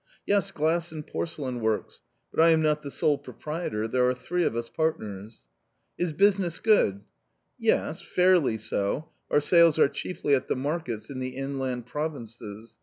[0.25, 2.01] "Yes, glass and porcelain works:
[2.33, 5.43] but I am not the sole proprietor, mere are three of us partners.""
[5.99, 7.01] Is business good
[7.69, 12.77] ?""Yes, fairly so; our sales are chiefly at the markets in the inland provinces.